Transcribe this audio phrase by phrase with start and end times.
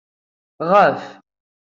[0.69, 1.01] Ɣef.